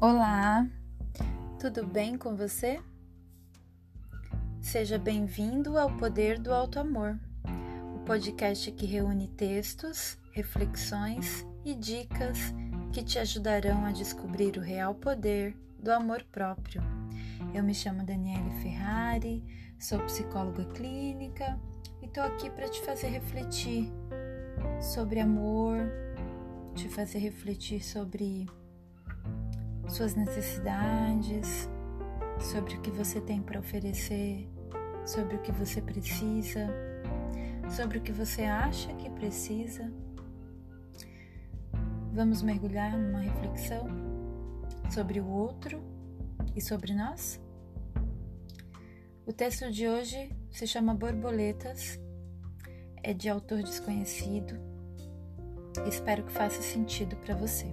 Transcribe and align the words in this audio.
Olá, 0.00 0.64
tudo 1.58 1.84
bem 1.84 2.16
com 2.16 2.36
você? 2.36 2.80
Seja 4.60 4.96
bem-vindo 4.96 5.76
ao 5.76 5.90
Poder 5.96 6.38
do 6.38 6.54
Alto 6.54 6.78
Amor, 6.78 7.18
o 7.96 7.98
podcast 8.04 8.70
que 8.70 8.86
reúne 8.86 9.26
textos, 9.26 10.16
reflexões 10.30 11.44
e 11.64 11.74
dicas 11.74 12.38
que 12.92 13.02
te 13.02 13.18
ajudarão 13.18 13.84
a 13.84 13.90
descobrir 13.90 14.56
o 14.56 14.60
real 14.60 14.94
poder 14.94 15.56
do 15.80 15.90
amor 15.90 16.22
próprio. 16.30 16.80
Eu 17.52 17.64
me 17.64 17.74
chamo 17.74 18.06
Daniele 18.06 18.52
Ferrari, 18.62 19.42
sou 19.80 19.98
psicóloga 20.04 20.64
clínica 20.66 21.58
e 22.00 22.06
estou 22.06 22.22
aqui 22.22 22.48
para 22.50 22.68
te 22.68 22.80
fazer 22.82 23.08
refletir 23.08 23.90
sobre 24.80 25.18
amor, 25.18 25.76
te 26.76 26.88
fazer 26.88 27.18
refletir 27.18 27.82
sobre 27.82 28.46
suas 29.88 30.14
necessidades, 30.14 31.68
sobre 32.40 32.76
o 32.76 32.80
que 32.80 32.90
você 32.90 33.20
tem 33.20 33.42
para 33.42 33.58
oferecer, 33.58 34.48
sobre 35.04 35.36
o 35.36 35.42
que 35.42 35.50
você 35.50 35.80
precisa, 35.80 36.68
sobre 37.70 37.98
o 37.98 38.00
que 38.00 38.12
você 38.12 38.44
acha 38.44 38.92
que 38.94 39.10
precisa. 39.10 39.90
Vamos 42.12 42.42
mergulhar 42.42 42.96
numa 42.96 43.20
reflexão 43.20 43.86
sobre 44.90 45.20
o 45.20 45.26
outro 45.26 45.82
e 46.54 46.60
sobre 46.60 46.94
nós? 46.94 47.40
O 49.26 49.32
texto 49.32 49.70
de 49.70 49.86
hoje 49.86 50.32
se 50.50 50.66
chama 50.66 50.94
Borboletas, 50.94 52.00
é 53.02 53.12
de 53.12 53.28
autor 53.28 53.62
desconhecido. 53.62 54.58
Espero 55.86 56.24
que 56.24 56.32
faça 56.32 56.62
sentido 56.62 57.16
para 57.16 57.34
você. 57.34 57.66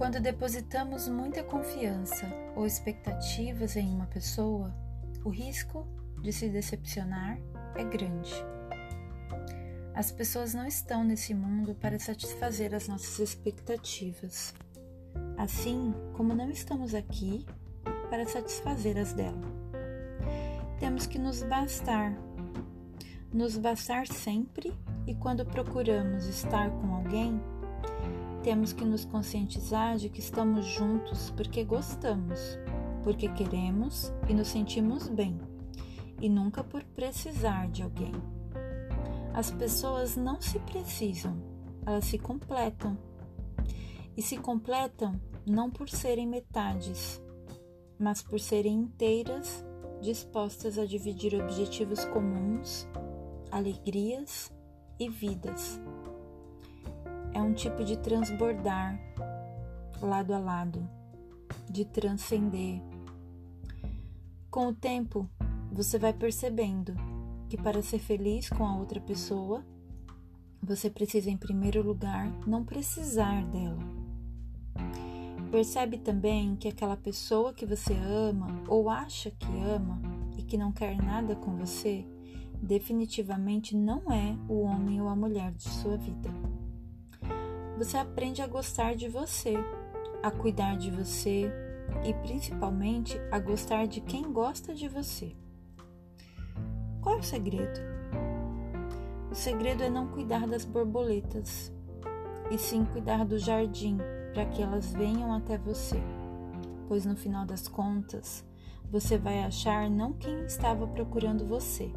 Quando 0.00 0.18
depositamos 0.18 1.08
muita 1.08 1.42
confiança 1.42 2.26
ou 2.56 2.66
expectativas 2.66 3.76
em 3.76 3.86
uma 3.86 4.06
pessoa, 4.06 4.74
o 5.22 5.28
risco 5.28 5.86
de 6.22 6.32
se 6.32 6.48
decepcionar 6.48 7.38
é 7.74 7.84
grande. 7.84 8.32
As 9.94 10.10
pessoas 10.10 10.54
não 10.54 10.66
estão 10.66 11.04
nesse 11.04 11.34
mundo 11.34 11.74
para 11.74 11.98
satisfazer 11.98 12.74
as 12.74 12.88
nossas 12.88 13.18
expectativas, 13.18 14.54
assim 15.36 15.92
como 16.14 16.34
não 16.34 16.48
estamos 16.48 16.94
aqui 16.94 17.44
para 18.08 18.26
satisfazer 18.26 18.96
as 18.96 19.12
dela. 19.12 19.42
Temos 20.78 21.04
que 21.04 21.18
nos 21.18 21.42
bastar, 21.42 22.16
nos 23.30 23.58
bastar 23.58 24.06
sempre 24.06 24.72
e 25.06 25.14
quando 25.14 25.44
procuramos 25.44 26.24
estar 26.24 26.70
com 26.70 26.94
alguém, 26.94 27.38
temos 28.42 28.72
que 28.72 28.84
nos 28.84 29.04
conscientizar 29.04 29.96
de 29.96 30.08
que 30.08 30.20
estamos 30.20 30.66
juntos 30.66 31.32
porque 31.36 31.64
gostamos, 31.64 32.58
porque 33.04 33.28
queremos 33.28 34.12
e 34.28 34.34
nos 34.34 34.48
sentimos 34.48 35.08
bem, 35.08 35.38
e 36.20 36.28
nunca 36.28 36.64
por 36.64 36.82
precisar 36.84 37.68
de 37.68 37.82
alguém. 37.82 38.12
As 39.34 39.50
pessoas 39.50 40.16
não 40.16 40.40
se 40.40 40.58
precisam, 40.60 41.36
elas 41.86 42.04
se 42.04 42.18
completam. 42.18 42.96
E 44.16 44.22
se 44.22 44.36
completam 44.36 45.20
não 45.46 45.70
por 45.70 45.88
serem 45.88 46.26
metades, 46.26 47.22
mas 47.98 48.22
por 48.22 48.40
serem 48.40 48.74
inteiras, 48.74 49.64
dispostas 50.00 50.78
a 50.78 50.84
dividir 50.84 51.34
objetivos 51.40 52.04
comuns, 52.06 52.88
alegrias 53.50 54.52
e 54.98 55.08
vidas 55.08 55.80
um 57.50 57.52
tipo 57.52 57.82
de 57.82 57.96
transbordar 57.96 58.96
lado 60.00 60.32
a 60.32 60.38
lado, 60.38 60.88
de 61.68 61.84
transcender. 61.84 62.80
Com 64.48 64.68
o 64.68 64.72
tempo, 64.72 65.28
você 65.72 65.98
vai 65.98 66.12
percebendo 66.12 66.94
que 67.48 67.56
para 67.56 67.82
ser 67.82 67.98
feliz 67.98 68.48
com 68.48 68.64
a 68.64 68.76
outra 68.76 69.00
pessoa, 69.00 69.66
você 70.62 70.88
precisa, 70.88 71.28
em 71.28 71.36
primeiro 71.36 71.82
lugar, 71.82 72.30
não 72.46 72.64
precisar 72.64 73.44
dela. 73.46 73.82
Percebe 75.50 75.98
também 75.98 76.54
que 76.54 76.68
aquela 76.68 76.96
pessoa 76.96 77.52
que 77.52 77.66
você 77.66 77.94
ama 77.94 78.62
ou 78.68 78.88
acha 78.88 79.28
que 79.32 79.58
ama 79.74 80.00
e 80.38 80.44
que 80.44 80.56
não 80.56 80.70
quer 80.70 80.96
nada 80.96 81.34
com 81.34 81.56
você, 81.56 82.06
definitivamente 82.62 83.76
não 83.76 84.02
é 84.12 84.38
o 84.48 84.60
homem 84.60 85.00
ou 85.00 85.08
a 85.08 85.16
mulher 85.16 85.50
de 85.50 85.64
sua 85.64 85.96
vida 85.96 86.30
você 87.80 87.96
aprende 87.96 88.42
a 88.42 88.46
gostar 88.46 88.94
de 88.94 89.08
você, 89.08 89.54
a 90.22 90.30
cuidar 90.30 90.76
de 90.76 90.90
você 90.90 91.50
e 92.04 92.12
principalmente 92.12 93.18
a 93.32 93.38
gostar 93.38 93.86
de 93.86 94.02
quem 94.02 94.30
gosta 94.30 94.74
de 94.74 94.86
você. 94.86 95.34
Qual 97.00 97.16
é 97.16 97.18
o 97.20 97.22
segredo? 97.22 97.80
O 99.30 99.34
segredo 99.34 99.82
é 99.82 99.88
não 99.88 100.08
cuidar 100.08 100.46
das 100.46 100.62
borboletas, 100.62 101.72
e 102.50 102.58
sim 102.58 102.84
cuidar 102.84 103.24
do 103.24 103.38
jardim 103.38 103.96
para 104.34 104.44
que 104.44 104.62
elas 104.62 104.92
venham 104.92 105.32
até 105.32 105.56
você, 105.56 105.96
pois 106.86 107.06
no 107.06 107.16
final 107.16 107.46
das 107.46 107.66
contas 107.66 108.44
você 108.90 109.16
vai 109.16 109.42
achar 109.42 109.88
não 109.88 110.12
quem 110.12 110.44
estava 110.44 110.86
procurando 110.86 111.46
você, 111.46 111.90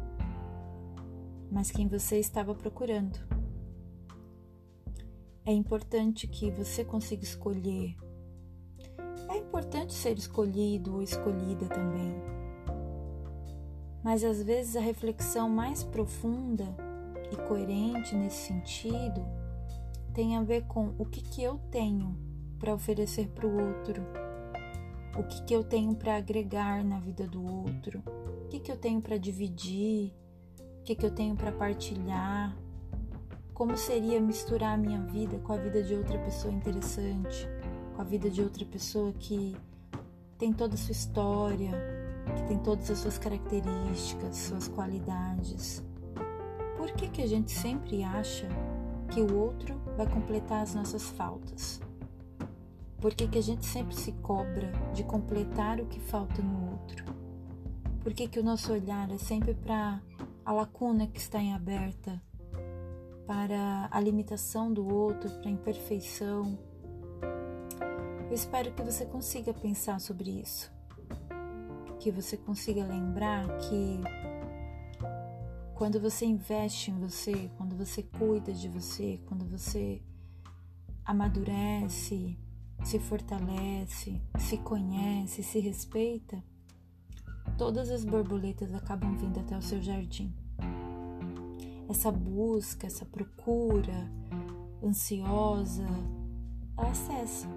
mas 1.52 1.70
quem 1.70 1.86
você 1.86 2.18
estava 2.18 2.54
procurando. 2.54 3.33
É 5.46 5.52
importante 5.52 6.26
que 6.26 6.50
você 6.50 6.82
consiga 6.82 7.22
escolher. 7.22 7.94
É 9.28 9.36
importante 9.36 9.92
ser 9.92 10.16
escolhido 10.16 10.94
ou 10.94 11.02
escolhida 11.02 11.68
também. 11.68 12.14
Mas 14.02 14.24
às 14.24 14.42
vezes 14.42 14.74
a 14.74 14.80
reflexão 14.80 15.50
mais 15.50 15.82
profunda 15.82 16.64
e 17.30 17.36
coerente 17.36 18.14
nesse 18.14 18.46
sentido 18.46 19.22
tem 20.14 20.34
a 20.34 20.42
ver 20.42 20.66
com 20.66 20.94
o 20.98 21.04
que, 21.04 21.20
que 21.20 21.42
eu 21.42 21.58
tenho 21.70 22.16
para 22.58 22.72
oferecer 22.72 23.28
para 23.28 23.46
o 23.46 23.68
outro, 23.68 24.02
o 25.18 25.22
que, 25.24 25.42
que 25.44 25.54
eu 25.54 25.62
tenho 25.62 25.94
para 25.94 26.16
agregar 26.16 26.82
na 26.82 26.98
vida 27.00 27.26
do 27.26 27.44
outro, 27.44 28.02
o 28.44 28.48
que, 28.48 28.60
que 28.60 28.72
eu 28.72 28.76
tenho 28.78 29.02
para 29.02 29.18
dividir, 29.18 30.14
o 30.80 30.82
que, 30.84 30.94
que 30.94 31.04
eu 31.04 31.10
tenho 31.10 31.36
para 31.36 31.52
partilhar, 31.52 32.56
como 33.54 33.76
seria 33.76 34.20
misturar 34.20 34.74
a 34.74 34.76
minha 34.76 35.00
vida 35.00 35.38
com 35.38 35.52
a 35.52 35.56
vida 35.56 35.80
de 35.80 35.94
outra 35.94 36.18
pessoa 36.18 36.52
interessante, 36.52 37.48
com 37.94 38.02
a 38.02 38.04
vida 38.04 38.28
de 38.28 38.42
outra 38.42 38.64
pessoa 38.64 39.12
que 39.12 39.56
tem 40.36 40.52
toda 40.52 40.74
a 40.74 40.76
sua 40.76 40.90
história, 40.90 41.70
que 42.36 42.42
tem 42.48 42.58
todas 42.58 42.90
as 42.90 42.98
suas 42.98 43.16
características, 43.16 44.36
suas 44.36 44.66
qualidades. 44.66 45.84
Por 46.76 46.90
que, 46.92 47.08
que 47.08 47.22
a 47.22 47.28
gente 47.28 47.52
sempre 47.52 48.02
acha 48.02 48.48
que 49.08 49.20
o 49.20 49.38
outro 49.38 49.80
vai 49.96 50.06
completar 50.10 50.62
as 50.62 50.74
nossas 50.74 51.04
faltas? 51.10 51.80
Por 53.00 53.14
que, 53.14 53.28
que 53.28 53.38
a 53.38 53.42
gente 53.42 53.64
sempre 53.64 53.94
se 53.94 54.10
cobra 54.12 54.72
de 54.92 55.04
completar 55.04 55.80
o 55.80 55.86
que 55.86 56.00
falta 56.00 56.42
no 56.42 56.72
outro? 56.72 57.04
Por 58.02 58.12
que, 58.12 58.26
que 58.26 58.40
o 58.40 58.42
nosso 58.42 58.72
olhar 58.72 59.10
é 59.12 59.18
sempre 59.18 59.54
para 59.54 60.02
a 60.44 60.52
lacuna 60.52 61.06
que 61.06 61.20
está 61.20 61.40
em 61.40 61.54
aberta 61.54 62.20
para 63.26 63.88
a 63.90 64.00
limitação 64.00 64.72
do 64.72 64.86
outro, 64.86 65.30
para 65.30 65.48
a 65.48 65.52
imperfeição. 65.52 66.58
Eu 68.28 68.34
espero 68.34 68.72
que 68.72 68.82
você 68.82 69.06
consiga 69.06 69.52
pensar 69.52 70.00
sobre 70.00 70.30
isso, 70.30 70.70
que 72.00 72.10
você 72.10 72.36
consiga 72.36 72.84
lembrar 72.84 73.46
que 73.58 74.00
quando 75.74 76.00
você 76.00 76.24
investe 76.24 76.90
em 76.90 76.98
você, 76.98 77.50
quando 77.56 77.76
você 77.76 78.02
cuida 78.02 78.52
de 78.52 78.68
você, 78.68 79.20
quando 79.26 79.44
você 79.44 80.02
amadurece, 81.04 82.38
se 82.82 82.98
fortalece, 82.98 84.20
se 84.38 84.58
conhece, 84.58 85.42
se 85.42 85.58
respeita, 85.58 86.42
todas 87.56 87.90
as 87.90 88.04
borboletas 88.04 88.74
acabam 88.74 89.16
vindo 89.16 89.40
até 89.40 89.56
o 89.56 89.62
seu 89.62 89.80
jardim 89.82 90.34
essa 91.88 92.10
busca, 92.10 92.86
essa 92.86 93.04
procura 93.04 94.10
ansiosa, 94.82 95.86
ela 96.76 96.94
cessa. 96.94 97.48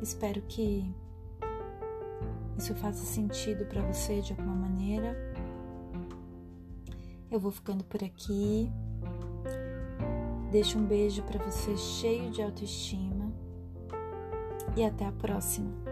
Espero 0.00 0.40
que 0.42 0.90
isso 2.56 2.74
faça 2.76 3.04
sentido 3.04 3.64
para 3.66 3.82
você 3.82 4.20
de 4.20 4.32
alguma 4.32 4.54
maneira. 4.54 5.16
Eu 7.30 7.38
vou 7.38 7.52
ficando 7.52 7.84
por 7.84 8.02
aqui. 8.02 8.70
Deixo 10.50 10.78
um 10.78 10.86
beijo 10.86 11.22
para 11.24 11.44
você 11.44 11.76
cheio 11.76 12.30
de 12.30 12.40
autoestima 12.40 13.30
e 14.76 14.84
até 14.84 15.04
a 15.04 15.12
próxima. 15.12 15.87